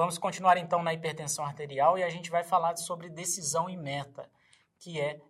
[0.00, 4.30] Vamos continuar então na hipertensão arterial e a gente vai falar sobre decisão e meta,
[4.78, 5.20] que é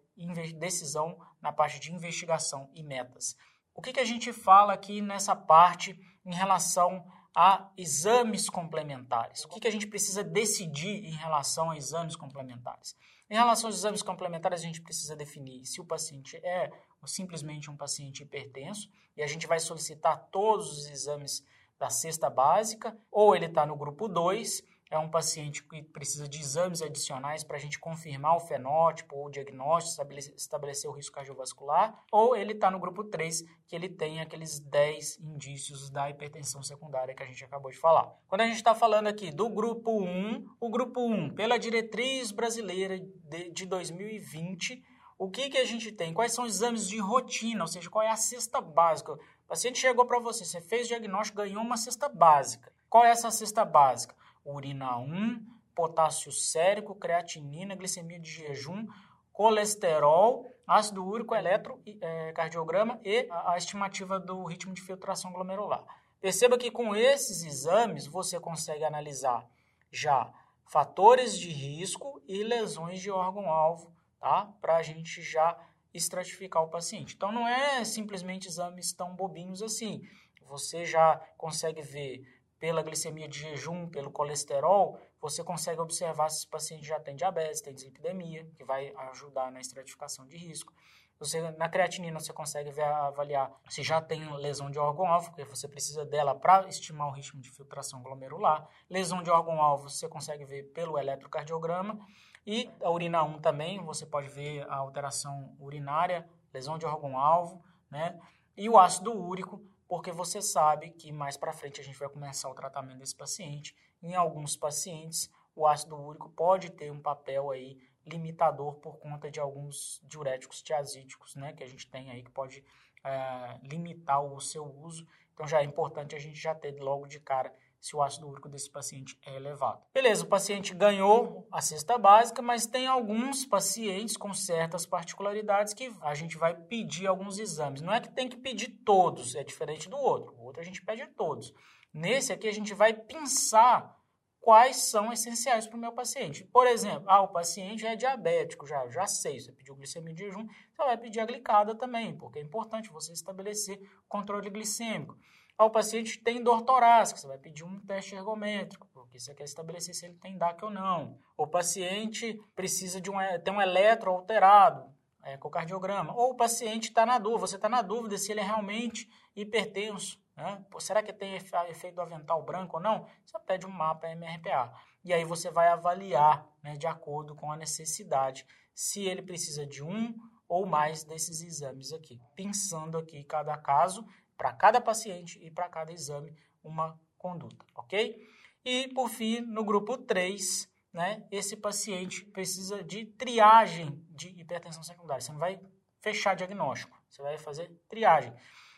[0.61, 3.37] decisão na parte de investigação e metas.
[3.75, 7.05] O que, que a gente fala aqui nessa parte em relação
[7.35, 9.45] a exames complementares?
[9.45, 12.95] O que, que a gente precisa decidir em relação a exames complementares?
[13.29, 16.71] Em relação aos exames complementares, a gente precisa definir se o paciente é
[17.07, 21.45] simplesmente um paciente hipertenso e a gente vai solicitar todos os exames
[21.81, 26.41] da cesta básica, ou ele está no grupo 2 é um paciente que precisa de
[26.41, 30.05] exames adicionais para a gente confirmar o fenótipo ou o diagnóstico,
[30.37, 35.21] estabelecer o risco cardiovascular, ou ele está no grupo 3, que ele tem aqueles 10
[35.21, 38.13] indícios da hipertensão secundária que a gente acabou de falar.
[38.27, 42.99] Quando a gente está falando aqui do grupo 1, o grupo 1, pela diretriz brasileira
[42.99, 44.83] de, de 2020,
[45.21, 46.15] o que, que a gente tem?
[46.15, 49.13] Quais são os exames de rotina, ou seja, qual é a cesta básica?
[49.13, 52.73] O paciente chegou para você, você fez o diagnóstico, ganhou uma cesta básica.
[52.89, 54.17] Qual é essa cesta básica?
[54.43, 58.87] urina 1, potássio sérico, creatinina, glicemia de jejum,
[59.31, 65.85] colesterol, ácido úrico, eletrocardiograma é, e a, a estimativa do ritmo de filtração glomerular.
[66.19, 69.47] Perceba que com esses exames você consegue analisar
[69.93, 70.33] já
[70.65, 74.47] fatores de risco e lesões de órgão-alvo, tá?
[74.61, 75.59] Para a gente já
[75.93, 77.15] estratificar o paciente.
[77.17, 80.03] Então não é simplesmente exames tão bobinhos assim.
[80.43, 82.23] Você já consegue ver
[82.61, 87.63] pela glicemia de jejum, pelo colesterol, você consegue observar se esse paciente já tem diabetes,
[87.63, 90.73] tem dislipidemia, que vai ajudar na estratificação de risco.
[91.19, 95.69] Você, na creatinina você consegue ver, avaliar se já tem lesão de órgão-alvo, porque você
[95.69, 98.67] precisa dela para estimar o ritmo de filtração glomerular.
[98.89, 101.99] Lesão de órgão-alvo você consegue ver pelo eletrocardiograma.
[102.47, 108.19] E a urina 1 também, você pode ver a alteração urinária, lesão de órgão-alvo, né?
[108.57, 112.49] E o ácido úrico, porque você sabe que mais para frente a gente vai começar
[112.49, 113.75] o tratamento desse paciente.
[114.03, 119.39] Em alguns pacientes, o ácido úrico pode ter um papel aí limitador por conta de
[119.39, 122.65] alguns diuréticos tiazídicos, né, que a gente tem aí que pode
[123.05, 125.07] é, limitar o seu uso.
[125.35, 128.49] Então já é importante a gente já ter logo de cara se o ácido úrico
[128.49, 129.83] desse paciente é elevado.
[129.95, 135.93] Beleza, o paciente ganhou a cesta básica, mas tem alguns pacientes com certas particularidades que
[136.03, 137.81] a gente vai pedir alguns exames.
[137.81, 140.35] Não é que tem que pedir todos, é diferente do outro.
[140.37, 141.55] O outro a gente pede todos.
[141.93, 143.99] Nesse aqui a gente vai pensar
[144.41, 146.45] quais são essenciais para o meu paciente.
[146.45, 150.47] Por exemplo, ah, o paciente é diabético, já, já sei, você pediu glicemia de jejum,
[150.47, 155.17] você vai pedir a glicada também, porque é importante você estabelecer controle glicêmico.
[155.61, 159.45] Ah, o paciente tem dor torácica, você vai pedir um teste ergométrico, porque você quer
[159.45, 161.19] estabelecer se ele tem DAC ou não.
[161.37, 164.91] O paciente precisa de um, ter um eletro alterado,
[165.23, 166.15] ecocardiograma.
[166.17, 169.07] Ou o paciente está na dúvida, você está na dúvida se ele é realmente
[169.37, 170.19] hipertenso.
[170.35, 170.65] Né?
[170.79, 173.07] será que tem efeito do avental branco ou não?
[173.23, 174.73] Você pede um mapa MRPA.
[175.05, 179.85] E aí você vai avaliar, né, de acordo com a necessidade, se ele precisa de
[179.85, 180.15] um
[180.49, 182.19] ou mais desses exames aqui.
[182.35, 184.07] Pensando aqui cada caso
[184.41, 186.35] para cada paciente e para cada exame
[186.65, 188.27] uma conduta, ok?
[188.65, 195.21] E, por fim, no grupo 3, né, esse paciente precisa de triagem de hipertensão secundária.
[195.21, 195.61] Você não vai
[196.01, 198.33] fechar diagnóstico, você vai fazer triagem.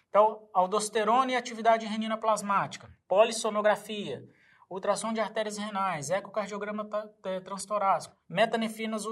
[0.08, 4.28] Então, aldosterona e atividade renina plasmática, polissonografia,
[4.72, 6.88] ultrassom de artérias renais, ecocardiograma
[7.44, 9.04] transtorácico, metanefrinas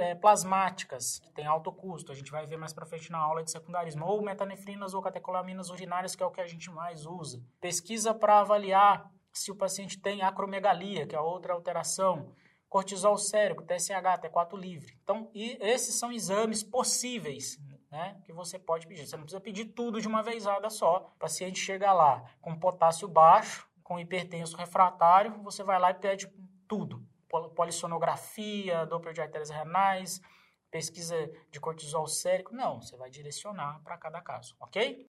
[0.00, 3.42] é, plasmáticas, que tem alto custo, a gente vai ver mais para frente na aula
[3.42, 7.42] de secundarismo, ou metanefrinas ou catecolaminas urinárias, que é o que a gente mais usa.
[7.60, 12.32] Pesquisa para avaliar se o paciente tem acromegalia, que é outra alteração,
[12.68, 14.98] cortisol sérico, TSH, T4 livre.
[15.02, 17.58] Então, e esses são exames possíveis
[17.94, 19.06] né, que você pode pedir.
[19.06, 21.12] Você não precisa pedir tudo de uma vezada só.
[21.14, 26.26] O paciente chega lá com potássio baixo, com hipertenso refratário, você vai lá e pede
[26.66, 27.06] tudo.
[27.54, 30.20] Polissonografia, Doppler de artérias renais,
[30.70, 31.16] pesquisa
[31.50, 32.54] de cortisol sérico.
[32.54, 35.00] Não, você vai direcionar para cada caso, ok?